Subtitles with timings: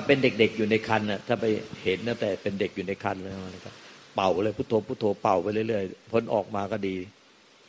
[0.00, 1.44] ถ้าเป็นเด็กๆอยู่ในคันน่ะถ้าไป
[1.82, 3.74] เห็นนะแต่เป็นเด็กอยู่ในคันเลยนะครับ
[4.14, 6.96] เป่าเลยพุทโธพุทโธเป่าไปเรื่อยๆพ้นออกมาก็ดี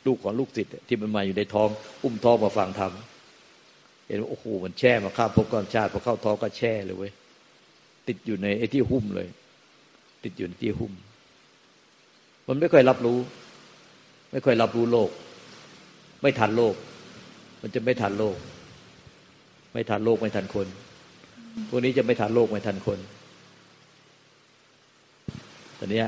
[0.06, 1.68] ลูกของลูกศิษย์ที่มันมาอยู่ในท้อง
[2.02, 2.92] อุ้มท้องมาฟังธรรม
[4.08, 7.12] เห็นว่าโอ้โหมันแช่มาข้ามภพความชาติพอเข้าท้องก็แช่เลยเว้ย
[8.08, 9.28] ติดอยู่ในไอ้ที่หุ้มเลย
[10.24, 10.92] ติดอยู่ในที่หุ้ม
[12.48, 13.18] มันไม่ค่อยรับรู้
[14.32, 15.10] ไม่ค่อยรับรู้โลก
[16.22, 16.74] ไม่ทันโลก
[17.62, 18.36] มันจะไม่ทันโลก
[19.72, 20.68] ไม่ทันโลกไม่ทันคน
[21.68, 22.98] พวกนี้จะไม่ทันโลกไม่ทันคน
[25.78, 26.04] ตอนนี้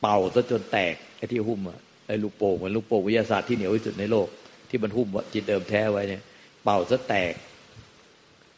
[0.00, 4.28] เป่าซะจนแตกไอ้ที่หุ้มอะไอ้ลูกโป่งเหมันลูกโป่งวิทยาศาสตร์ที่เหนียวที่สุดในโลก
[4.68, 6.22] ที่มันหุ้มจิตเดิมแท้ไว้เนี่ย
[6.64, 7.34] เป่าซะแตก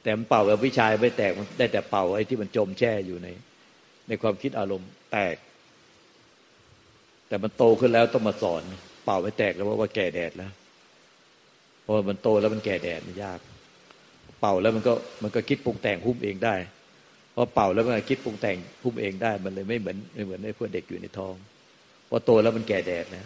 [0.03, 3.29] แต่มันเป่าแบบวิชายไม่แตกมันได้แต่เป่าไอ้ที่มันจมแช่อยู่ใน
[4.09, 5.37] ในความคิดอารมณ์แตก
[7.29, 8.63] แต่มันโตขึ้นแล้วต้องมาสอน
[9.05, 10.53] เป่าไม่แตกแล้วเพราะว่าแก่แดดแล้ว
[11.83, 13.39] เพราะมันโตแล้วมันแก่แดดมันยาก
[14.43, 16.55] เป่าแล้วมันก็มันก็คิดปรุงแต่งหุ้มเองได้
[17.35, 21.35] พอเป่าแล้วมันคิดปรุงแต่งพุ่มเองได้ มันเลยไม่เหมือนไม่เหมือนไอ้พวกเด็กอยู่ในท้อง
[22.09, 23.25] พอโตแล้วมันแก่แดดนะ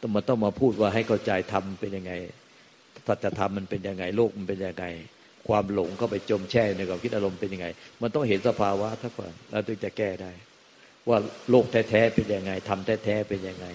[0.00, 2.12] ต้องมาต้องมาพูดว่าให้เข้าใจทำเป็นยังไง
[3.06, 4.86] สัจธรรมมันเป็นยังไงโลกมันเป็นยังไง
[5.48, 7.66] ความหลงเข้าไปจมแช่ในความคิดอารมณ์เป็นยังไง
[8.02, 10.32] มันต้องเห็นสภาวะทั้งหมดแล้วถึงจะแก้ได้
[11.08, 11.18] ว่า
[11.50, 13.66] โลกแท้ๆเป็นยังไงทำแท้ๆเป็นยังไง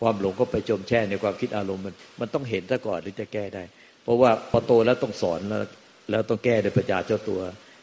[0.00, 3.62] ความหลงก็ไปจมแช่ในความคิดอารมณ์มัน มันต้องเห็นซะก่อนถึงจะแก้ได้
[4.06, 5.62] เพราะว่าพอโตแล้วต้องสอนแล้ว
[6.10, 7.40] แล้วต้องแก้โดยปัญญาเจ้าตัว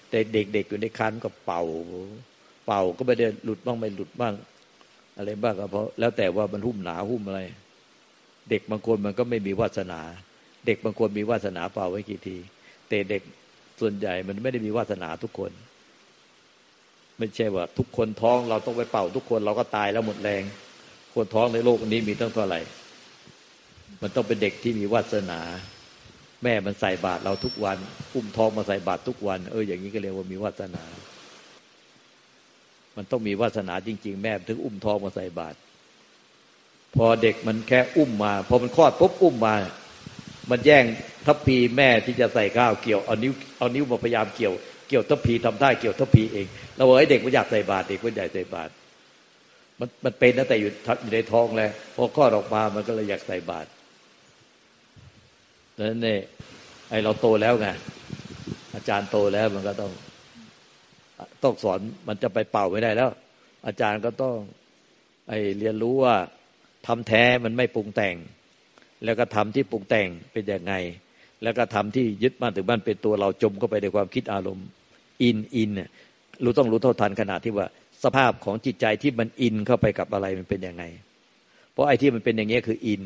[0.10, 1.64] แต่เด็กๆอยู่ในคันก็เป่า
[2.66, 4.34] เป่าก็ไม่ได้หลุดบ้างไม่หลุดบ้าง
[5.18, 7.42] อะไรบ้างก็เพราะแล้วแต่ว่ามันหุ้มหนาหุ้มอะไร
[8.50, 10.00] เด็กบางคนมันก็ไม่มีวาสนา
[10.66, 12.38] เด็กบางคนมีวาสนาเป่าไว้กี่ที
[12.90, 13.22] แต่เด็ก
[13.80, 15.52] ส่วนใหญ่มันไม่ได้มีวาสนาทุกคน
[17.18, 20.44] ไม่ใช่ว่า ทุกคนท้องเราต้องไปเป่า ทุกคนเราก็ตายแล้วหมดแรง
[21.14, 22.60] คนท้องในโลกนี้มีตั้งเท่าไหร่
[24.02, 25.40] มันต้องเป็นเด็กที่มีวาสนา
[26.44, 27.78] แม่มันใส่บาตรเราทุกวัน
[28.14, 30.84] อุ้มท้องมาใส่บาตรทุกวัน เอออย่างนี้ก็เรียกว่ามีวาสนา
[32.96, 35.58] มันต้องมีวาสนาจริง ๆ แม่ถึงอุ้มท้องมาใส่บาตร
[36.96, 39.56] พอเด็กมันแค่อุ้มมาพอมันคลอดปุ๊บอุ้มมา
[40.50, 40.84] มันแย่ง
[41.26, 44.54] ทัพพีแม่ที่จะใส่ข้าวเกี่ยวเอานิ้วเอานิ้วมาพยายามเกี่ยว
[44.88, 48.72] เกี่ยวทัพพีทำได้เกี่ยวทัพพีเองเราบอกให้เด็กมันอยากใส่บาตรเด็กมันอยากใส่บาตร
[49.80, 50.72] มันมันเป็นตั้งแต่อยู่
[51.04, 53.68] อยู่ในท้องแล้วพอคลอดออกมามันก็เลยอยากใส่บาตร
[55.76, 56.20] ดังนั้นเนี่ย
[56.90, 57.68] ไอเราโตแล้วไง
[58.76, 59.92] อาจารย์โตแล้วมันก็ต้อง
[61.44, 63.10] ต้องสอนมันจะไปเป่าไม่ได้แล้ว
[63.68, 64.36] อาจารย์ก็ต้อง
[65.30, 66.16] ไอเรียนรู้ว่า
[66.88, 68.16] ธรรมแท้มันไม่ปรุงแต่ง
[69.04, 70.74] แล้วก็ธรรมที่ปรุงแต่งเป็นยังไง
[71.44, 74.68] แล้วก็ธรรมที่ยึดมั่นถือมั่นเป็นตัวเราจมเข้าไปในความคิดอารมณ์
[75.22, 75.90] อินอินเนี่ย
[76.44, 77.68] รู้ต้องรู้เท่าทันขนาดที่ว่า
[78.04, 80.84] สภาพของจิตใจที่มันอินเข้าไปกับอะไรมันเป็นยังไง
[81.72, 83.02] เพราะไอ้ที่มันเป็นอย่างเงี้ยคืออิน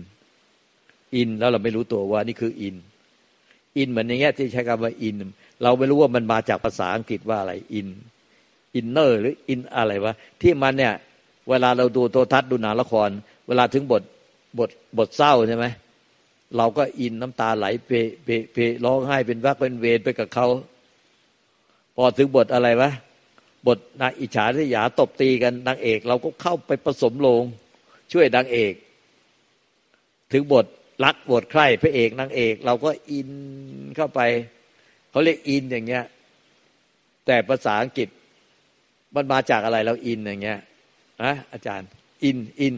[1.16, 2.76] อินแล้วเราไม่รู้ตัวว่านี่คืออิน
[3.78, 5.16] อินเหมือนอย่างเงี้ยที่ใช้คำว่าอิน
[5.64, 7.88] เราไม่รู้ว่ามันมาจากภาษาอังกฤษว่าอะไรอิน
[8.76, 10.94] inner หรืออินอะไรวะที่มันเนี่ย
[11.50, 13.10] เวลาเราดูโทรทัศน์ดูหนังละคร
[13.48, 14.02] เวลาถึงบท
[14.60, 15.66] บทบทเศร้าใช่ไหม
[16.58, 17.92] เราก็อินน้ำตาไหลเป
[18.24, 20.48] เปเปร้องไห้เป็นวรรคเป็นเวรไปกับเขา
[21.96, 22.92] พอถึงบทอะไรวะ
[23.68, 27.44] บทนางอิจฉาริษยาตบตีกันนางเอก เราก็เข้าไปผสมลง
[28.12, 28.74] ช่วยนางเอก
[30.32, 30.66] ถึงบท
[31.04, 33.32] รักบทใคร่พระเอกนางเอก เราก็อิน
[33.96, 34.20] เข้าไป
[35.12, 36.06] เขาเรียกอินอย่างเงี้ย
[37.26, 38.10] แต่ภาษาอังกฤษ
[39.16, 40.60] มันมาจากอะไรเราอินอย่างเงี้ย
[41.24, 41.88] นะอาจารย์
[42.24, 42.76] อินอิน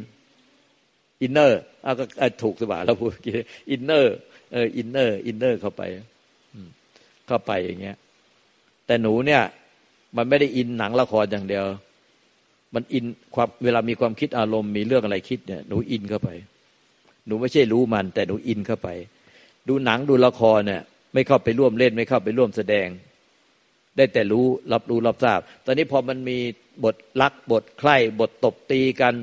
[1.21, 2.03] inner เอาก็
[2.43, 3.33] ถูกสบายเราพูดกี่
[3.71, 4.15] inner
[4.51, 5.81] เออ inner inner เข้าไป
[7.27, 7.97] เข้าไปอย่างเงี้ย
[8.85, 9.41] แต่หนูเนี่ย
[10.17, 11.65] มันไม่ได้อินหนังละครอย่างเดียว
[12.73, 13.05] มันอิน
[13.35, 16.29] ความเวลามีความคิดอารมณ์มีเรื่องอะไรคิดเนี่ย หนูอินเข้าไป
[17.29, 18.89] หนูไม่ใช่รู้มัน แต่หนูอินเข้าไป
[19.67, 20.81] ดูหนังดูละครเนี่ย
[21.13, 22.87] ไม่เข้าไปร่วมเล่น ไม่เข้าไปร่วมแสดง
[23.95, 26.37] ได้แต่รู้รับรู้รับทราบ ตอนนี้พอมันมี
[26.83, 29.13] บทรักบทใคร่บทตบตีกัน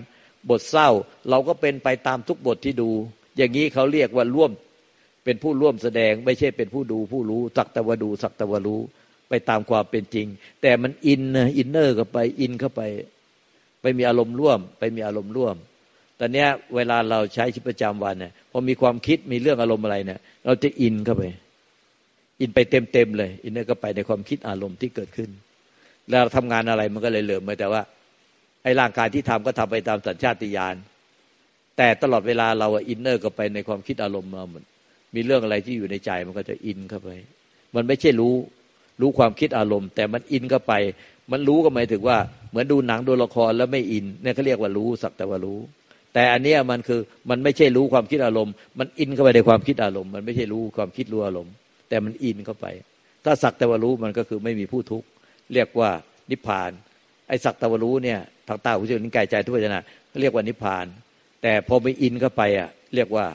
[0.50, 0.88] บทเศร้า
[1.30, 2.90] เราก็เป็นไปตามทุกบทที่ดู
[3.36, 4.50] อย่างนี้เขาเรียกว่าร่วม
[5.24, 8.80] เป็นผู้ร่วมแสดง ไม่ใช่เป็นผู้ดูผู้รู้สักแต่ว่าดูสักแต่ว่ารู้
[9.28, 10.26] ไปตามความเป็นจริง
[10.62, 11.22] แต่มันอิน
[11.56, 12.82] อินเนอร์เข้าไปอินเข้าไป
[13.80, 15.56] ไปมีอารมณ์ร่วม ไปมีอารมณ์ร่วม
[16.20, 21.22] ตอนนี้เวลาเราใช้ชีวิตประจำวันเนี่ยพอมีความคิดมีเรื่องอารมณ์อะไรเนี่ย เราจะอินเข้าไป
[22.40, 25.30] อินไปเต็มเต็มเลย inner ก็ไปในความคิดอารมณ์ที่เกิดขึ้น
[26.10, 27.82] แล้วทำงานอะไรมันก็เลยเหลื่อมไปแต่ว่า
[28.62, 30.76] ไอ้ร่างกายที่ทำก็ทำไปตามสัญชาติญาณ
[31.76, 34.62] แต่ตลอดเวลาเรา inner ก็ไปในความคิดอารมณ์มาหมด
[35.14, 37.10] มีเรื่องอะไรที่อยู่ในใจมันก็จะอินเข้าไป
[37.74, 38.34] มันไม่ใช่รู้
[39.00, 40.72] รู้ความคิดอารมณ์ แต่มันอินเข้าไป
[41.32, 42.18] มันรู้ก็หมายถึงว่า
[42.50, 45.58] เหมือนดูหนังดูละครแล้วไม่อินเนี่ยเขาเรียกว่ารู้สักแต่ว่ารู้
[46.16, 51.52] แต่อันนี้มันคือมันไม่ใช่รู้ความคิดอารมณ์ มันอินเข้าไปในความคิดอารมณ์ มันไม่ใช่รู้ความคิดรู้อารมณ์
[51.88, 52.66] แต่มันอินเข้าไป
[53.24, 55.06] ถ้าสักแต่ว่ารู้มันก็คือไม่มีผู้ทุกข์
[55.54, 55.90] เรียกว่า
[56.30, 56.70] นิพพาน
[57.28, 59.84] ไอ้สักแต่ว่ารู้เนี่ยทางตาหูจมูกนิ้วกายใจทุกขณะ
[60.20, 60.86] เรียกว่านิพพาน
[61.42, 63.26] แต่พอไปอินเข้าไปอะเรียกว่า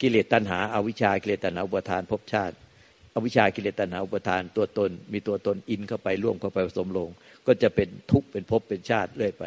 [0.00, 2.54] กิเลสตัณหาอาวิชชากิเลสตัณหาอุปทานภพชาติ
[3.14, 7.08] อวิชชากิเลสตัณหาอุปทานตัวตน มีตัวตนอินเข้าไปร่วมเข้าไปผสมลง
[7.46, 9.44] ก็จะเป็นทุกข์เป็นภพเป็นชาติเรื่อยไป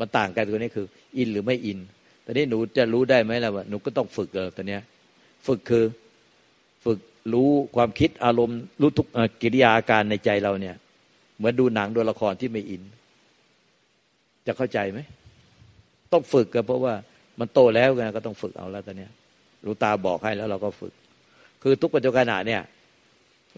[0.00, 0.86] มันต่างกันตัวนี้คือ
[1.18, 1.78] อินหรือไม่อิน
[2.24, 4.78] ตอนนี้หนูจะรู้ได้ไหมล่ะว่าหนูก็ต้องฝึกเลยตอนนี้
[5.46, 5.84] ฝึกคือ
[6.84, 6.98] ฝึก
[7.32, 9.06] รู้ความคิดอารมณ์รู้ทุก
[9.42, 10.76] กิริยาอาการในใจเราเนี่ย
[11.36, 12.82] เหมือนดูหนังดูละครที่ไม่อิน
[14.46, 15.00] จะเข้าใจไหม
[16.12, 16.94] ต้องฝึกกันเพราะว่า
[17.40, 19.08] มันโตแล้วไงก็ต้องฝึกเอาแล้วตอนนี้
[19.64, 20.92] รู้ตาบอกให้แล้วเราก็ฝึก
[21.62, 22.62] คือทุกปัจจุบันเนี่ย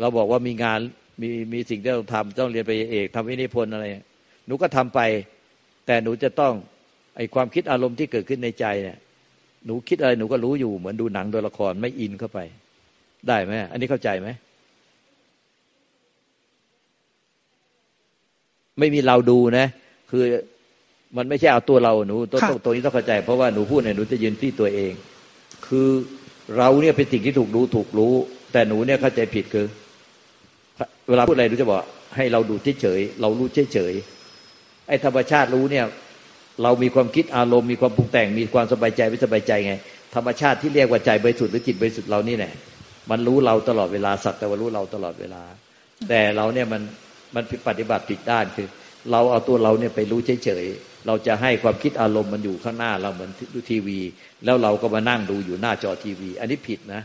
[0.00, 0.78] เราบอกว่ามีงาน
[1.20, 3.84] มีมีสิ่งที่เราทำต้องเรียนไปเอกทำวินิพนธ์อะไร
[4.46, 5.00] หนูก็ทำไป
[5.87, 6.55] แต่หนูจะต้อง
[7.17, 8.99] ไอความคิดอารมณ์ที่เกิดขึ้นในใจเนี่ย
[9.67, 12.38] หนูคิดอะไรหนูก็รู้อยู่เหมือนดูหนังดูละครไม่อินเข้าไป
[13.29, 14.29] ได้ไหมอันนี้เข้าใจไหม
[18.79, 19.67] ไม่มีเราดูนะ
[20.11, 20.23] คือ
[21.17, 24.93] มันไม่ใช่เอาตัวเราหนูต้องตัวนี้ต้องเข้าใจ เพราะว่าหนูพูดเนี่ยหนูจะยืนที่ตัวเอง
[25.67, 25.88] คือ
[26.58, 28.12] เราเนี่ยเป็นสิ่งที่ถูกรู้ถูกรู้
[28.52, 29.67] แต่หนูเนี่ยเข้าใจผิดคือ
[31.08, 31.79] เวลาพูดอะไรหนูจะบอก
[32.17, 35.86] ให้เราดูเฉยเรารู้เฉยไอ้ธรรมชาติรู้เนี่ย
[36.62, 39.74] เรามีความคิดอารมณ์มีความปรุงแต่งมีความสบายใจไม่สบายใจไง
[40.14, 42.52] ธรรมชาติที่เรียกว่าใจบริสุทธิ์หรือจิตบริสุทธิ์เรานี่แหละ
[43.10, 45.42] มันรู้เราตลอดเวลาสักแต่ว่ารู้เราตลอดเวลา
[46.08, 46.82] แต่เราเนี่ยมัน
[47.34, 48.68] มันปฏิบัติผิดด้านคือ
[49.10, 50.64] เราเอาตัวเราเนี่ยไปรู้เฉย
[51.06, 53.98] เราจะให้ความคิดอารมณ์มันอยู่ข้างหน้าเราเหมือนดูทีวี
[54.44, 57.02] แล้วเราก็มานั่งดูอยู่หน้าจอทีวี อันนี้ผิดนะ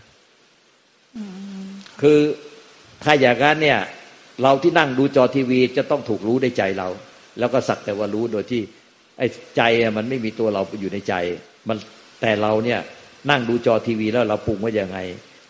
[2.01, 2.19] คือ
[3.04, 3.80] ถ้าอย่างนั้นเนี่ย
[4.44, 6.88] เราที่นั่งดูจอทีวีจะต้องถูกรู้ในใจเรา
[7.39, 8.62] แล้วก็สักแต่ว่ารู้โดยที่
[9.18, 9.62] ไอ้ใจ
[9.98, 11.13] มันไม่มีตัวเราอยู่ในใจ
[11.68, 11.78] มัน
[12.22, 12.80] แต่เราเนี่ย
[13.30, 15.00] นั่งดูจอทีวีแล้วเราปรุงว่าย่างไง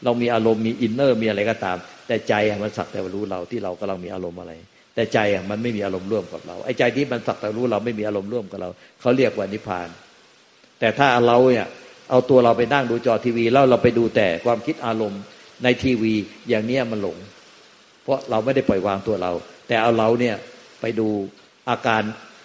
[0.04, 4.54] เรามีอารมณ์มี inner มีอะไรก็ตาม แต่ใจมันสักแต่ว่ารู้เราที่เรากำลังมีอารมณ์อะไร
[4.96, 5.20] แต่ใจ
[5.50, 8.70] มันไม่มีอารมณ์ร่วมกับเราไอ้ใจที่มันสักแต่รู้เราไม่มีอารมณ์ร่วมกับเรา
[9.02, 9.88] เขาเรียกว่านิพพาน
[10.80, 11.68] แต่ถ้าเราเนี่ย
[12.10, 15.22] เอาตัวเราไปนั่งดูจอทีวี แล้วเราไปดูแต่ความคิดอารมณ์
[15.64, 16.14] ในทีวี
[16.50, 17.18] อย่างเนี้ยมันหลง
[18.04, 19.32] เพราะเราไม่ได้ปล่อยวางตัวเรา
[19.68, 20.36] แต่เอาเราเนี่ย
[20.82, 21.08] ไปดู
[21.70, 22.02] อาการ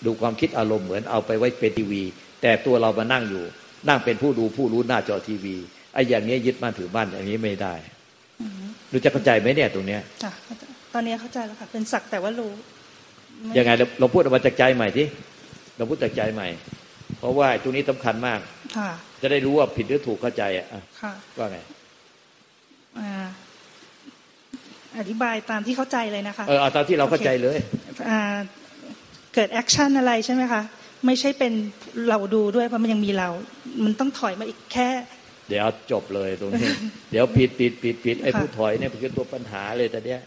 [0.07, 2.03] ดูความคิดอารมณ์เหมือนเอาไปไว้เป็นทีวี
[2.43, 3.45] แต่ตัวเรามานั่งอยู่
[3.89, 5.57] นั่งเป็นผู้ดูผู้รู้หน้าจอทีวี
[5.95, 7.75] ไอ้อย่างนี้ยึดมั่นถือมั่นอย่างนี้ไม่ได้
[8.93, 10.01] รู้จะเข้าใจไหมเนี่ยตรงเนี้ย
[10.95, 12.53] ตอนนี้เข้าใจแล้วค่ะเป็นสักแต่ว่ารู้
[13.59, 13.71] ยังไง
[14.01, 15.07] เราพูดออกมาจากใจใหม่ที่
[15.77, 16.49] เราพูดจากใจใหม่
[17.19, 18.41] เพราะว่าตรงนี้สำคัญมาก
[18.77, 18.91] ค่ะ
[19.23, 20.67] จะได้รู้ว่าผิดหรือถูกเข้าใจอะ
[21.03, 21.59] ค่ะว่าไง
[24.99, 27.59] อธิบายตามที่เข้าใจเลยนะคะเออเอาตามที่เราเข้าใจเลย
[29.35, 30.63] เกิด action อะไรใช่ไหมคะ
[31.07, 31.53] ไม่ใช่เป็น
[32.09, 33.29] เราดูด้วยเพราะมันยังมีเรา
[33.85, 34.89] มันต้องถอยมาอีกแค่
[35.49, 36.69] เดี๋ยวจบเลยตรงนี้
[37.11, 40.21] เดี๋ยวผิดผิดผิดผิดไอ้ผู้ถอยเนี่ยเป็นตัวปัญหาเลยแต่เนี้ย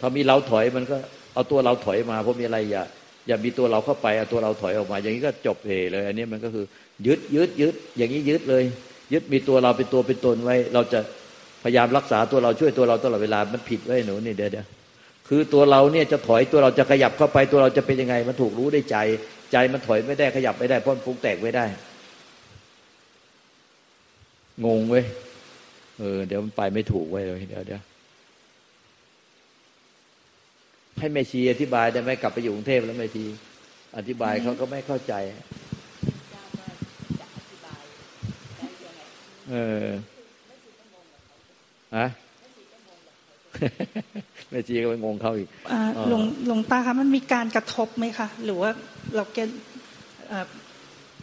[0.00, 0.96] พอมีเราถอยมันก็
[1.34, 2.84] เอาตัวเราถอยมาเพราะมีอะไรอย่า
[3.28, 6.64] อย่ามีตัวเราเข้าไปเอาตัวเราถอยออกมา อย่างนี้ก็จบเหเลย อันนี้มันก็คือ
[7.06, 8.64] ยึดยึดยึดอย่างนี้ยึดเลย
[9.12, 11.00] ยึดมีตัวเราเป็นตัวเป็นตนไว้ เราจะ
[11.64, 14.66] พยายามรักษาตัวเราช่วยตัวเราตลอดเวลามันผิดไว้หนูนี่เดี๋ยวเดี๋ยว
[15.32, 18.96] คือตัวเราเนี่ยจะถอยตัวเราจะขยับเข้าไปตัวเราจะเป็นยังไง มันถูกรู้ได้ใจ
[19.52, 21.64] ใจมันถอยไม่ได้ขยับไม่ได้เพราะมันฟุ้งแตกไม่ได้
[24.64, 25.04] งงเว้ย
[25.98, 27.82] เออเดี๋ยวมันไปไม่ถูกเว้ยเดี๋ยวเดี๋ยว
[30.98, 33.24] ให้แม่ชีอธิบายได้ไหมกลับไปอยู่กรุงเทพแล้วแม่ชี
[33.96, 35.14] อธิบายเขาก็ไม่เข้าใจ
[39.50, 39.88] เออ
[41.96, 42.06] ฮะ
[44.50, 45.48] แม่ชีก็ไปงงเขาอีก
[46.08, 48.70] หลวงหลวงตาคะมันมีการกระทบไหมคะหรือว่า
[49.14, 49.38] เราแก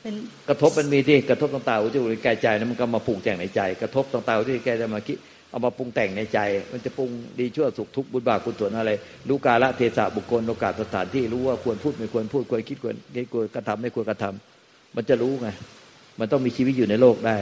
[0.01, 0.13] เป็น
[0.49, 5.17] กระทบมันมีที่กระทบต่างๆที่อยู่ในกายใจนั้นมันก็มาปรุงแต่งในใจ กระทบต่างๆที่แกจะมาคิด
[5.51, 6.39] เอามาปรุงแต่งในใจ
[6.71, 8.91] มันจะปรุงดีชั่วสุขทุกข์บุญบาปกุศลอะไร
[9.29, 15.49] รู้กาละเทศะบุคคลโอกาสสถานที่รู้ว่าควรพูดไม่ควรพูดควรคิดควรไม่ควรกระทำไม่ควรกระทำมันจะรู้ไง
[16.19, 17.37] มันต้องมีชีวิตอยู่ในโลกได้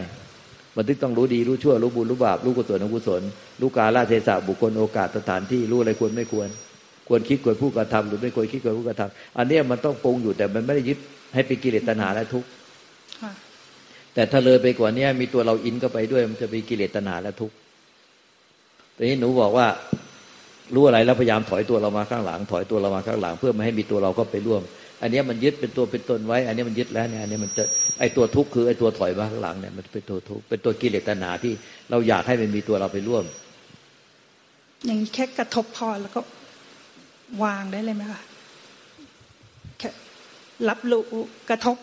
[0.75, 3.21] มันถึงต้องรู้ดีรู้ชั่วรู้บุญรู้บาปรู้กุศลอกุศล
[3.61, 6.49] รู้กาละเทศะบุคคลโอกาสสถานที่รู้อะไรควรไม่ควร
[7.07, 10.97] ควรคิดควรพูดกระทำหรือไม่ควรคิดควรพูดกระทำอันนี้มันต้องปรุงอยู่แต่มันไม่ได้ยึด
[11.33, 12.47] ให้เป็นกิเลสตัณหาและทุกข์
[14.13, 17.55] แต่ถ้าเลยไปกว่านี้มีตัวเราอินก็ไปด้วย มันจะมีกิเลสตัณหาและทุกข์
[18.95, 19.67] ตอนนี้หนูบอกว่า
[20.75, 24.61] รู้อะไรแล้วพยายามถอยตัวเรามาข้างหลัง ถอยตัวเรามาข้างหลัง เพื่อไม่ให้มีตัวเราก็ไปร่วม
[25.01, 27.63] อันนี้มันยึดเป็นตัวเป็นตนไว้ อันนี้มันยึดแล้วเนี่ยอันนี้มันจะ
[27.99, 31.53] ไอตัวทุกข์คือไอตัวถอยมาข้างหลังเนี่ยมันเป็นตัวทุกข์เป็นตัวกิเลสตัณหาที่
[31.89, 33.23] เราอยากให้มันมีตัวเราไปร่วม
[34.85, 36.21] อย่างนี้แค่กระทบพอแล้วก็
[37.43, 38.21] วางได้เลยไหมคะ
[39.79, 39.89] แค่
[40.69, 41.01] รับรู้
[41.49, 41.77] กระทบ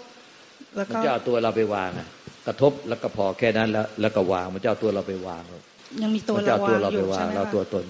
[0.77, 2.09] แล้วก็จะเอาตัวเราไปวางอะ
[2.47, 5.43] กระทบแล้วก็พอแค่นั้นแล้ว แล้วก็วางมันจะเอาตัวเราไปวาง
[6.03, 7.85] ยังมีตัวมันจะเราเอาตัววางเราอไปยู่วาใช่งไหมเราคะตัวตน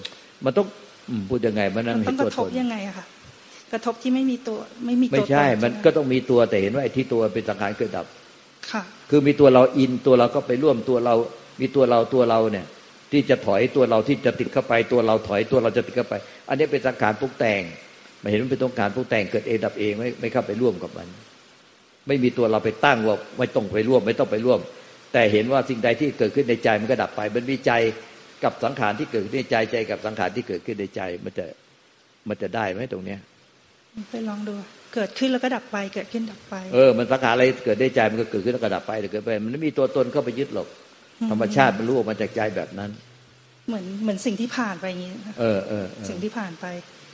[0.45, 0.67] มันต้อง
[1.09, 3.05] อืมพูดยังไงมันนั่งมันเห็ต้อนงกตัวระทตบนยังไงอะค่ะ
[3.73, 8.05] กระทบที่ไม่มีตัว ไม่มีตัวไม่ใช่ตนมันใช่ไหก็ต้องมีตัวแต่เห็นว่าไอ้ที่ตัวเป็นสังขารเกิดดับ
[8.71, 11.15] ค่ะ คือมีตัวเราอินตัวเราก็ไปร่วมตัวเรา
[11.61, 12.65] มีตัวเราตัวเราเนี่ย
[13.11, 16.13] ที่จะถอยตัวเราที่จะติดเข้าไปตัวเราถอยตัวเราจะติดเข้าไป
[16.49, 17.61] อันนี้เป็นสังขารปรุงแต่ง
[18.19, 21.07] ไม่เห็นมันเป็นต้องการปรุงแต่งเกิดเองดับเองไม่ไม่เข้าไปร่วมกับมัน
[22.07, 24.59] ไม่มีตัวเราไปตั้งว่าไม่ต้องไปร่วม ไม่ต้องไปร่วม
[25.13, 27.71] แต่เห็นว่าสิ่งใดที่เกิดขึ้นในใจมันก็ดับไป มันมีใจ
[28.43, 31.45] กับสังขารที่เกิดขึ้นในใจใจกับสังขารที่เกิดขึ้นในใจมันจะ
[32.29, 33.19] มันจะได้ไหมตรงเนี้ย
[34.11, 34.53] ไปลองดู
[34.93, 40.67] เกิดขึ้นแล้วก็ดับไป เกิดขึ้นดับไป เออ มันสังขารอะไรเกิดได้ใจมันก็เกิดขึ้นแล้วก็ดับไปเกิดไป มันไม่มีตัวตนเข้าไปยึดหรอก
[41.31, 42.89] ธรรมชาติมันรู้ออกมาจากใจแบบนั้น
[43.67, 46.65] เหมือนเหมือนสิ่งที่ผ่านไปอย่างนี้นะคะเออเออเออสิ่งที่ผ่านไป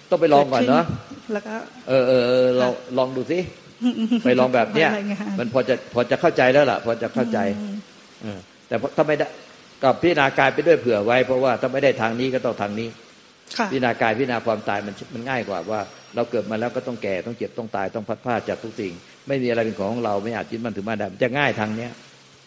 [0.09, 1.55] ต้องไปลองก่อนเนาะกิดขึ้แล้วก็
[1.89, 2.67] เออเออเออเรา
[2.98, 3.39] ลองดูสิ
[4.25, 7.75] ไปลองแบบเนี้ยรายงานมันพอจะพอจะเข้าใจแล้วล่ะ พอจะเข้าใจอืม
[8.24, 9.27] เออแต่ถ้าไม่ได้
[9.83, 12.88] กับพิจารณากายไปด้วยเผื่อไว้ เพราะว่าถ้าไม่ได้ทางนี้ก็ต้องทางนี้
[13.57, 15.81] ค่ะพิจารณากายพิจารณาความตายมันมันง่ายกว่าว่า
[16.16, 18.94] เราเกิดมาแล้วก็ต้องแก่ต้องเจ็บต้องตายต้องพัดพลาดจากทุกสิ่ง
[19.28, 21.92] ไม่มีอะไรเป็นของเราไม่อาจยึดมั่นถือมั่นได้มันจะง่ายทางเนี้ย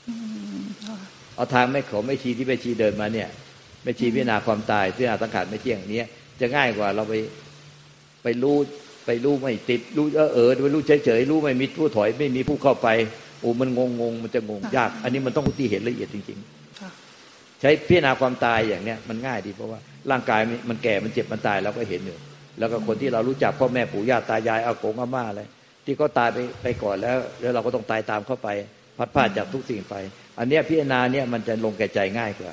[0.09, 0.15] อื
[0.61, 0.97] มค่ะ
[1.37, 3.29] เอาทางไม่ขอไม่ชีที่ไม่ชีเดินมาเนี่ย
[3.85, 6.09] ไม่ชีพิจารณาความตายพิจารณาสังขารไม่เที่ยงอย่างเนี้ย
[6.41, 7.15] จะง่ายกว่าเราไป
[8.23, 8.57] ไปรู้
[9.07, 12.89] ไปรู้ไม่ติดรู้เออเออไปรู้เฉยเฉยๆรู้ไม่มีผู้ถอยไม่มีผู้เข้าไป
[13.41, 16.39] โอ้มันงงงงมันจะงงยาก อันนี้มันต้องที่เห็นละเอียดจริง
[16.81, 19.79] ค่ะๆใช้พิจารณาความตายอย่างเนี้ยมันง่ายดีเพราะว่า
[20.11, 22.19] ร่างกายมันมันแก่มันเจ็บมันตายเราก็เห็นอยู่
[22.59, 25.43] แล้วก็คนที่เรารู้จักพ่อแม่ปู่ย่าตายายอากงอาม่าอะไร
[25.85, 28.49] ที่เขาตายไปไปก่อนแล้ว แล้วเราก็ต้องตายตามเข้าไป
[28.99, 29.95] พัดพลาดจากทุกสิ่งไป
[30.39, 32.53] อันเนี้ยพิจารณาเนี่ยมันจะลงแก่ใจง่ายกว่า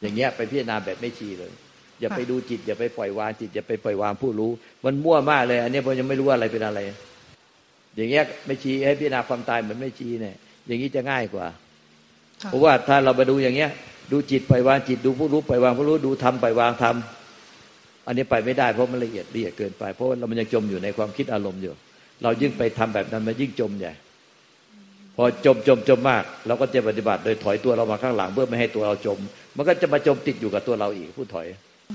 [0.00, 1.52] อย่างเงี้ยไปพิจารณาแบบไม่ชีเลย
[2.00, 4.50] อย่าไปดูจิต อย่าไปปล่อยวางจิตอย่าไปปล่อยวางผู้รู้
[4.84, 6.80] มันมั่วมากเลย อันเนี้ยผมยังไม่รู้ว่าอะไรเป็นอะไร
[7.96, 10.34] อย่างเงี้ยไม่ชีให้พิจารณาความตายเหมือนไม่ชีเนี่ย
[10.66, 11.46] อย่างนี้จะง่ายกว่า
[12.42, 13.70] ค่ะเพราะว่าถ้าเราไปดูอย่างเงี้ย
[14.12, 16.96] ดูจิตปล่อยวางจิตดูผู้รู้ปล่อยวางผู้รู้ดูธรรมปล่อยวางธรรม
[18.06, 21.74] อันนี้ไปไม่ได้เพราะมันละเอียดละเอียดเกินไป เพราะว่าเรามันยังจมอยู่ในความคิดอารมณ์อยู่
[22.22, 23.92] เรายิ่งไปทำแบบนั้นมันยิ่งจมใหญ่
[25.16, 29.18] พอจมจมจมมากเราก็จะปฏิบัติโดยถอยตัวเรามาข้างหลังเพื่อไม่ให้ตัวเราจม
[29.56, 31.46] มันก็จะมาจมติดอยู่กับตัวเราอีกผู้ถอย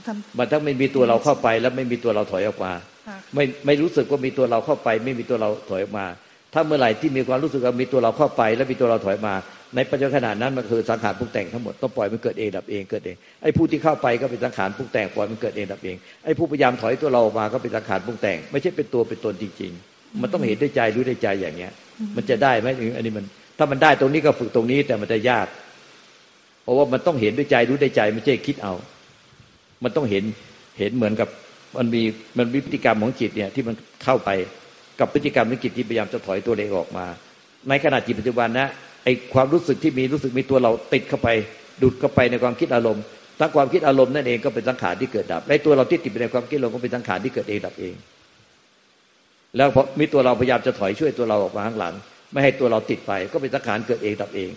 [0.08, 6.06] ทมันทั้งไม่มีตัวเราเข้าไป แล้วไม่มีตัวเราถอยออกมาำค่ะไม่ไม่รู้สึกว่ามีตัวเราเข้าไป ไม่มีตัวเราถอยออกมา
[6.54, 9.34] ถ้าเมื่อไหร่ที่มีความรู้สึกว่ามีตัวเราเข้าไป แล้วมีตัวเราถอยมา
[9.75, 21.72] ในปัจจุบันขณะนั้นมันคือสังขารปรุงแต่งทั้งหมดต้องปล่อยมันเกิดเองดับเองเกิดเองไอ้ผู้ที่เข้าไปก็เป็นสังขารปรุงแต่งปล่อยมันเกิดเองดับเองไอ้ผู้พยายามถอยตัวเราออกมาก็เป็นสังขารปรุงแต่ง ไม่ใช่เป็นตัวเป็นตนจริง ๆ มันต้องเห็นด้วยใจรู้ด้วยใจอย่างเงี้ย
[22.15, 22.67] มันจะได้ไหม
[22.98, 23.25] อันนี้มัน
[23.58, 25.48] ถ้ามันได้ตรงนี้ก็ฝึกตรงนี้แต่มันจะยาก
[26.63, 28.74] เพราะว่ามันต้องเห็นด้วยใจรู้ด้วยใจไม่ใช่คิดเอา
[29.84, 30.24] มันต้องเห็น
[30.79, 31.29] เห็นเหมือนกับ
[31.77, 32.01] มันมี
[32.38, 34.29] มันมีพฤติกรรมของจิตเนี่ยที่มันเข้าไป
[35.00, 37.05] กับพฤติกรรมของจิตที่พยายามจะถอยตัวเองออกมา
[37.70, 38.67] ในขณะจิตปัจจุบันนะ
[39.06, 41.30] ไอความรู้สึกที่มีรู้สึกมีตัวเราติดเข้าไป
[41.82, 43.04] ดูดเข้าไปในความคิดอารมณ์
[43.40, 47.96] ทั้งความคิดอารมณ์นั่นเองก็เป็นสังขารที่เกิดดับและตัวเราที่ติดไปในความคิดอารมณ์ก็เป็นสังขารที่เกิดเองดับเอง
[49.58, 51.94] แล้วพอมีตัวเราพยายามจะถอยช่วยตัวเราออกมาข้างหลัง
[52.32, 54.50] ไม่ให้ตัวเราติดไป ก็เป็นสังขารเกิดเองดับเอง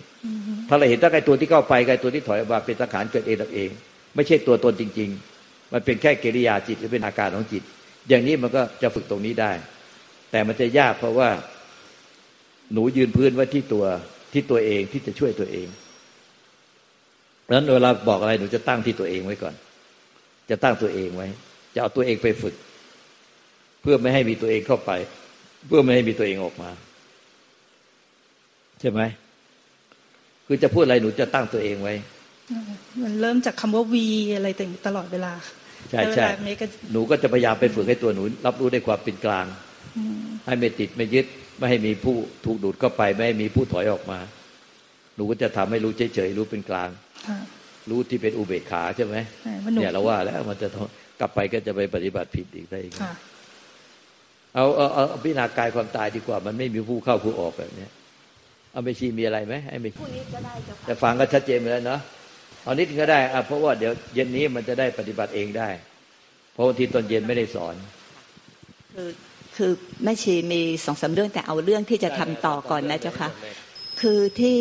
[0.67, 3.69] ถ้าเราเห็นตั้งไอตัวที่เข้าไปกับไอ้ตัวที่ถอยออกมาเป็นสังขารเกิดเองดับเอง
[4.15, 5.09] ไม่ใช่ตัวตนจริง
[5.41, 7.63] ๆ มันเป็นแค่กิริยาจิตหรือเป็นอาการของจิต
[8.09, 9.51] อย่างนี้มันก็จะฝึกตรงนี้ได้
[10.31, 11.29] แต่มันจะยากเพราะว่า
[12.73, 13.85] หนูยืนพื้นไว้ที่ตัว
[14.33, 15.67] ที่ตัวเองที่จะช่วยตัวเอง
[17.45, 19.55] ดังนั้นเวลาบอกอะไรหนูจะตั้งที่ตัวเองไว้ก่อน
[20.49, 21.27] จะตั้งตัวเองไว้
[21.73, 22.55] จะเอาตัวเองไปฝึก
[23.81, 24.91] เพื่อไม่ให้มีตัวเองเข้าไป
[25.67, 26.69] เพื่อไม่ให้มีตัวเองออกมา
[28.79, 29.01] ใช่ไหม
[30.45, 31.93] คือจะพูดอะไรหนูจะตั้งตัวเองไว้
[33.03, 34.05] มันเริ่มจากคำว่าวี
[34.35, 35.33] อะไรต่างตลอดเวลา
[35.91, 39.45] ใช่แล้วเวใช่ลานี้ก็หนูก็จะพยายามไปฝึกให้ตัวหนู รับรู้ได้ความเป็นกลาง
[39.97, 41.25] อืมให้ไม่ติดไม่ยึด
[41.59, 44.19] ไม่ให้มีผู้ถูกดูดเข้าไป ไม่ให้มีผู้ถอยออกมา
[45.15, 46.89] หนูก็จะทำให้รู้เฉยๆรู้เป็นกลาง
[47.27, 47.39] ค่ะ
[47.89, 50.87] รู้ที่เป็นอุเบกขาใช่ไหมใช่ว่าหนูเนี่ยเราว่าแล้วมันจะต้อง
[51.19, 53.13] กลับไปก็จะไปปฏิบัติผิดอีกได้อีกค่ะ
[54.55, 57.91] เอาเอาเอาเอาพิจารณากายความตายดีกว่า มันไม่มีผู้เข้าผู้ออกแบบเนี้ย
[58.71, 61.99] เอาไม่ชีมีอะไรไหมให้ไม่ชีพรุ่งนี้ก็ได้เจ้าค่ะแต่ฟังก็ชัดเจนไปแล้วเนาะ
[62.63, 65.69] เอานิดนึงก็ได้อะเพราะว่าเดี๋ยวเย็นนี้มันจะได้ปฏิบัติเองได้
[66.53, 67.75] เพราะบางทีตอนเย็นไม่ได้สอน
[68.93, 69.09] คือ
[69.59, 69.71] คือ
[70.03, 73.29] แม่ชีมีสองสามเรื่องแต่เอาเรื่องที่จะทำต่อก่อนนะเจ้าค่ะ
[74.01, 74.57] คือที่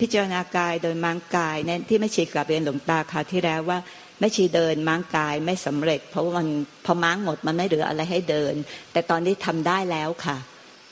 [0.00, 3.78] พิจารณากายโดยมังกายเนี่ยที่แม่ชีกลับเรียนหลวงตาคราวที่แล้วว่า
[4.20, 6.48] แม่ชีเดินมังกายไม่สำเร็จ เพราะว่ามัน
[6.84, 8.54] พอม้างหมดมันไม่เหลืออะไรให้เดิน
[8.92, 10.36] แต่ตอนนี้ทำได้แล้วค่ะ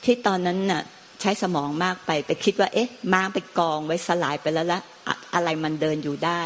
[0.03, 0.83] ที่ตอนนั้นน่ะ
[1.21, 6.41] ใช้สมองมากไปไปคิดว่า เอ๊ะม้างไปกองไว้สลายไปแล้วละอะอะไรมันเดินอยู่ได้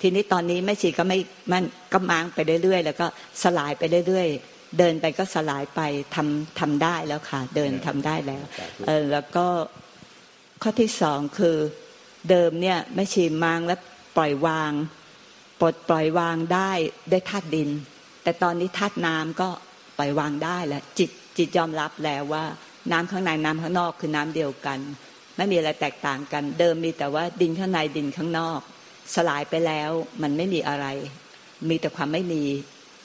[0.00, 1.18] ทีนี้ตอนนี้แม่ชีก็ไม่
[1.50, 3.06] มันก็ม้างไปเรื่อยๆ แล้วก็
[3.42, 5.80] สลายไปเรื่อยๆ เดินไปก็สลายไป
[6.14, 8.44] ทำทำได้แล้วค่ะ เดินทำได้แล้ว
[8.86, 9.46] เออแล้วก็
[10.62, 11.56] ข้อที่สองคือ
[12.30, 13.76] เดิมเนี่ยแม่ชีมางและ
[14.16, 14.72] ปล่อยวาง
[15.60, 16.70] ปปลดปล่อยวางได้
[17.10, 17.70] ด้วยธาตุดิน
[18.22, 19.48] แต่ตอนนี้ธาตุน้ำก็
[19.98, 22.44] ปล่อยวางได้แล้วจิตจิตยอมรับแล้วว่า
[22.92, 24.78] น้ำข้างในน้ำข้างนอกคือน้ำเดียวกัน
[25.36, 28.60] ไม่มีอะไรแตกต่างกัน เดิมมีแต่ว่าดินข้างในดินข้างนอก
[29.14, 29.90] สลายไปแล้ว
[30.22, 30.86] มันไม่มีอะไร
[31.68, 32.44] มีแต่ความไม่มี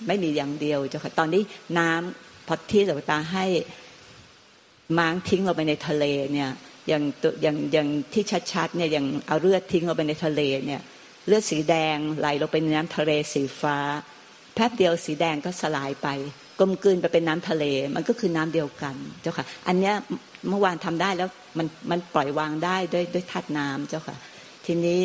[0.07, 1.43] ไม่มีอย่างเดียวเจ้าค่ะตอนนี้
[1.77, 3.45] น้ำพอที่หลวงตาให้
[4.97, 6.51] ม้างทิ้งลงไปในทะเลเนี่ย
[6.89, 8.23] อย่างตัวอย่างอย่างที่
[8.53, 10.81] ชัดๆเนี่ยอย่างเอาเลือดทิ้งลงไปในทะเลเนี่ย
[11.27, 13.77] เลือดสีแดงไหลลงไปในน้ำทะเลสีฟ้า
[14.53, 16.07] แป๊บเดียวสีแดงก็สลายไป
[16.59, 19.93] กลมกลืนไปเป็นน้ำทะเล มันก็คือน้ำเดียวกันเจ้าค่ะ อันเนี้ย
[20.49, 24.17] เมื่อวานทำได้แล้วมันมันปล่อยวางได้ด้วยด้วยธาตุน้ำเจ้าค่ะ
[24.65, 24.99] ทีนี้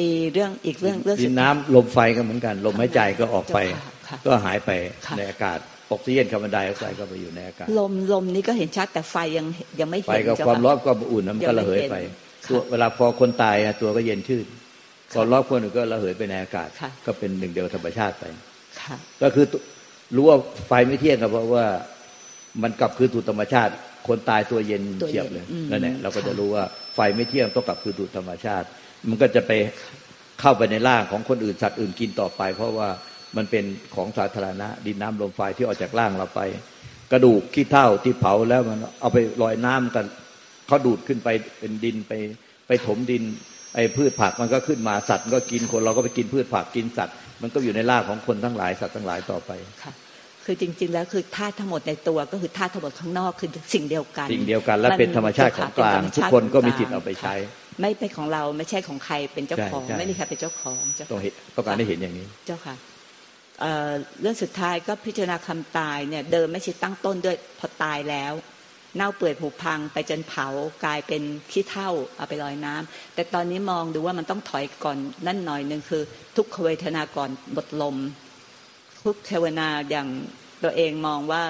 [0.00, 3.92] มีเรื่องอีกเรื่องเรื่องดิสุนดน้ำลมไฟก็เหมือนกัน ลมหายใจก็ออกไปค่ะ
[4.26, 4.70] ก็หายไป
[5.06, 5.58] ค่ะในอากาศ
[5.90, 9.46] ออกซิเจนคาร์บอนไดออกไซด์ก็ไปอยู่ในอากาศลมลมนี้ก็เห็นชัดแต่ไฟยัง
[9.80, 12.14] ยังไม่ไฟเห็นกับเจ้าความค่ะร้อนความอุ่นนะมันก็ระเหยไปยังไม่เห็น
[12.50, 14.46] ตัวเวลาพอคนตายอะตัวก็เย็นชื่น
[15.14, 18.24] ความร้อนคนอื่นก็ระเหยไปในอากาศค่ะก็เป็นหนึ่งเดียวกับธรรมชาติไป
[18.80, 19.46] ค่ะก็คือ
[20.16, 21.66] รู้ว่าไฟไม่เที่ยงครับเพราะว่า
[22.62, 23.72] มันกลับคืนสู่ธรรมชาติ
[24.08, 28.66] คนตายตัวเย็นตัวเย็นเฉียบเลยอืมนั่นแหละเราก็จะค่ะรู้ว่าไฟไม่เที่ยงต้องกลับคืนสู่ธรรมชาติ
[29.08, 29.52] มันก็จะไป
[30.40, 32.88] เข้าไปในร่างของคนอื่นสัตว์อื่นกินต่อไป เพราะว่า
[33.36, 36.40] มันเป็นของสาธารณะ ดินน้ำลมไฟที่ออกจากร่างเราไป
[37.12, 40.04] กระดูกขี้เถ้าที่เผาแล้วมันเอาไปลอยน้ำกัน
[40.66, 42.12] เขาดูดขึ้นไปเป็นดินไป
[42.66, 43.22] ไปถมดิน
[43.74, 49.50] ไอ้พืชผักมันก็ขึ้นมาสัตว์มันก็กินคนเราก็ไปกินพืชผักกินสัตว์ มันก็อยู่ในร่างของคนทั้งหลายสัตว์ทั้งหลายต่อไป
[49.82, 49.92] ค่ะ
[50.44, 62.74] คือจริง ๆ แล้วคือธาตุทั้งหมดในตัวก็คือธาตุทั้งหมดข้างนอกคือสิ่งเดียวกัน สิ่งเดียวกันและเป็นธรรมชาติของกลางเป็นธรรมทุกชาติคนก็มีขงสิทธิ์เอาไปใช้ค่ะไม่เป็นของเราไม่ใช่ของใครเป็นเจ้าของใช่ใช่ไม่มีใครเป็นเจ้าของเจ้าต้องค่ะเห็นต้องการได้เห็นอย่างนี้เจ้าค่ะ
[64.20, 68.32] เรื่องสุดท้ายก็พิจารณาคำตายเนี่ยเดิมไม่ใช่ตั้งต้นด้วยพอตายแล้ว
[68.96, 70.46] เน่าเปื่อยผุพังไปจนเผา
[70.84, 76.02] กลายเป็นขี้เถ้าเอาไปลอยน้ำแต่ตอนนี้มองดูว่ามันต้องถอยก่อนนั่นหน่อยหนึ่งคือ
[76.36, 77.96] ทุกขเวทนาก่อนบทลม
[79.02, 80.08] ทุกเทวนาอย่าง
[80.62, 81.42] ตัวเองมองว่า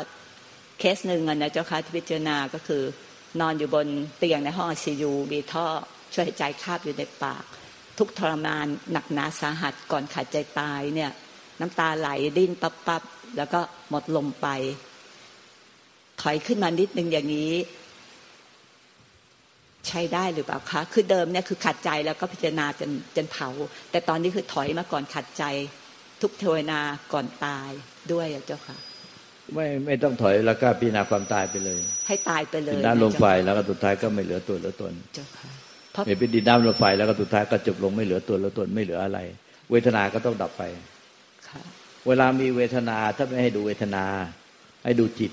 [0.79, 2.83] เคสหนึ่งนะเจ้าค่ะที่พิจารณาก็คือ
[3.41, 3.87] นอนอยู่บน
[4.19, 5.67] เตียงในห้องไอซียูมีท่อ
[6.15, 7.45] ช่วยหายใจคาบอยู่ในปาก
[7.99, 11.11] ทุกทรมานหนักหนาสาหัสก่อนขาดใจตายเนี่ย
[11.61, 13.03] น้ำตาไหลดิ้นปับปับ
[13.37, 14.49] แล้วก็หมดลมไป
[16.23, 17.53] ถอยขึ้นมานิดนึงอย่างนี้
[19.89, 23.49] ใช้ได้หรือเปล่าคะคือเดิมเนี่ยคือขัดใจแล้วก็พิจารณาจนจนเผา
[23.91, 25.45] แต่ตอนนี้คือถอยมาก่อนขัดใจ
[26.23, 26.81] ทุกเทวนา
[27.13, 27.71] ก่อนตาย
[28.13, 28.77] ด้วยอะเจ้าค่ะ
[29.55, 35.51] ไม่ไม่ต้องถอยแล้วก็พิจารณาความตายไปเลย ให้ตายไปเลยดินน้ำลมไฟนะแล้วก็สุดท้ายก็ไม่เหลือตัวเหลือตนเจ้าค่ะ
[35.93, 39.19] เพราะเห็นเป็นดินน้ำลมไฟแล้วก็สุดท้ายก็จบลงไม่เหลือตัวเหลือตนไม่เหลืออะไร
[39.71, 40.87] เวทนาก็ต้องดับไปค่ะ
[42.09, 44.05] เวลามีเวทนาถ้าไม่ให้ดูเวทนา
[44.85, 45.33] ให้ดูจิต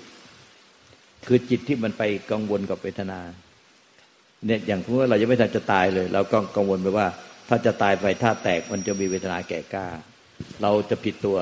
[1.28, 3.20] คือจิตที่มันไปกังวลกับเวทนา
[4.46, 7.08] เนี่ยอย่างสมมติว่าเรายังไม่ทันจะตายเลย เราก็กังวลไปว่า
[7.50, 9.88] ถ้าจะตายไปถ้าแตกมันจะมีเวทนาแก่กล้า
[10.62, 11.38] เราจะผิดตัว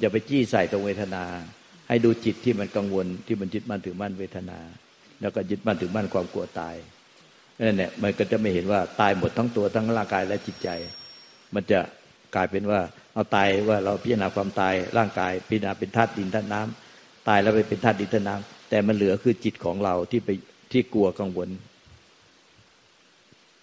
[0.00, 1.24] อย่าไปจี้ใส่ตรงเวทนา
[1.88, 4.58] ให้ดูจิตที่มันกังวลที่มันยึดมั่นถือมั่นเวทนา
[5.20, 6.74] แล้วก็ยึดมั่นถือมั่นความกลัวตาย
[7.66, 10.68] นั่นแหละมันก็จะไม่เห็นว่าตายหมดทั้งตัวทั้งร่างกายและจิตใจ
[11.54, 11.78] มันจะ
[12.34, 12.80] กลายเป็นว่า
[13.14, 20.30] เอาตายว่าเราพิจารณาความตายร่างกาย พิจารณาเป็นธาตุดินธาตุน้ำตายแล้วไปเป็นธาตุดินธาตุน้ำแต่มันเหลือคือจิตของเราที่ไป
[20.72, 21.48] ที่กลัวกังวล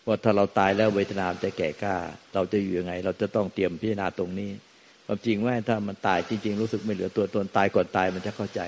[0.08, 1.96] ว่าถ้าเราตายแล้วเวทนามันจะแก่กล้า
[2.34, 4.52] เราจะอยู่ยังไง เราจะต้องเตรียมพิจารณาตรงนี้
[5.06, 8.62] ความจริงว่าถ้ามันตายจริง ๆ รู้สึกไม่เหลือตัวตนตายก่อนตายมันจะเข้าใจ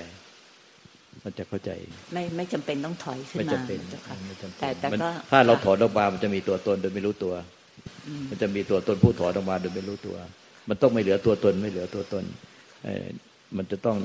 [1.24, 1.70] มันจะเข้าใจ
[2.14, 7.34] ไม่ไม่จำเป็นต้องถอยขึ้นไม่มาจำเป็นเจ้าค่ะไม่จำเป็นแต่แต่มันก็ถ้าเราถอนออกมามันจะมีตัวตนโดยไม่รู้ตัว
[8.06, 10.16] อืมมันจะมีตัวตนผู้ถอนออกมาโดยไม่รู้ตัว
[10.68, 12.24] มันต้องไม่เหลือตัวตน ไม่เหลือตัวตน
[12.84, 13.06] เอ่อ
[13.56, 13.96] มันจะต้อง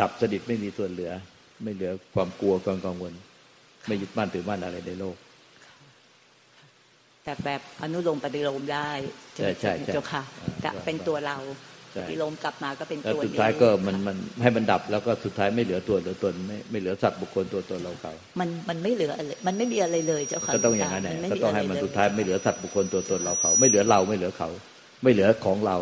[0.00, 1.12] ดับสนิทไม่มีส่วนเหลือ
[1.62, 3.12] ไม่เหลือความกลัวความกังวล
[3.86, 5.16] ไม่ยึดมั่นถือมั่นอะไรในโลก
[7.24, 8.90] แต่แบบอนุโลมปฏิโลมได้
[9.36, 11.36] ใช่ใช่ใช่เจ้าค่ะอ่าจะเป็นตัวเรา
[11.92, 24.48] ใช่ปฏิโลมกลับมาก็เป็นแล้วตัวสุดเดียวท้ายก็มันค่ะมันให้มันดับแล้วก็สุดท้ายไม่เหลือตัวเหลือตนไม่ไม่เหลือสัตว์บุคคลตัวตนเราเขา มันมันไม่เหลืออะไรมันไม่มีอะไรเลยเจ้าค่ะก็ต้องอย่างนั้นแหละไม่ก็มีต้องให้ะไรมันเลยสุดท้ายไม่เหลือสัตว์บุคคลตัวตนเราเขา ไม่เหลือเราไม่เหลือเขา
[25.02, 25.76] ไม่เหลือของเรา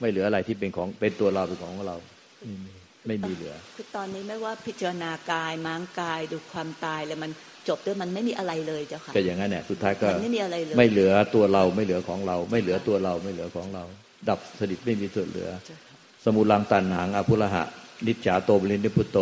[0.00, 1.96] ไม่เหลืออะไรที่เป็นของเป็นตัวเราเป็นของเรา
[2.40, 2.72] ไม่มี
[3.06, 7.30] ไม่มีเหลือ คือตอนนี้ไม่ว่าพิจารณากายม้างกายดูความตายแล้วมัน
[7.68, 13.84] จบด้วยมันไม่มีอะไรเลยเจ้าค่ะก็อย่างนั้นเนี่ยสุดท้ายก็มันไม่มีอะไรเลยไม่เหลือตัวเราไม่เหลือของเรา ไม่เหลือตัวเราไม่เหลือของเรา
[14.28, 17.62] ดับสนิทไม่มีส่วนเหลือเจ้าค่ะสมุลังตันหังอภุระหะ
[18.06, 19.18] นิจฉาโตบรินิพพุโต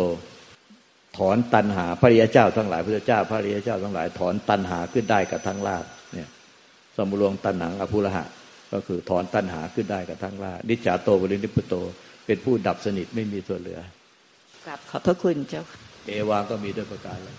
[1.17, 6.27] ถอนตันหาพระริยเจ้าทั้งหลายพระเจ้าพระริยเจ้าทั้งหลาย ถอนตันหาขึ้นได้กับทั้งราบเนี่ย
[6.97, 8.23] สมุลงตันหังอภุระหะ
[8.73, 11.75] ก็คือถอนตันหาขึ้นได้กับทั้งราบนิจฉาโตบรินิพพุโต
[12.25, 13.79] เป็นผู้ดับสนิทไม่มีส่วนเหลือ
[14.65, 17.37] กราบขอบพระคุณเจ้าค่ะเอวาก็มีด้วยประการแล้ว